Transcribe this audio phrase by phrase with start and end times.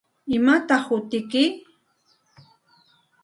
[0.35, 1.43] ¿Imataq hutiyki?